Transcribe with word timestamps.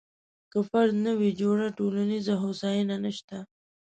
که 0.51 0.59
فرد 0.69 0.93
نه 1.05 1.11
وي 1.19 1.31
جوړ، 1.41 1.57
ټولنیزه 1.77 2.33
هوساینه 2.43 2.95
نشته. 3.05 3.37